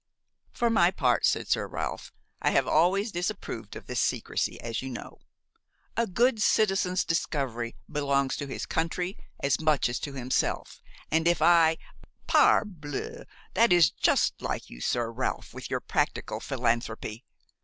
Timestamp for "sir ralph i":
1.47-2.49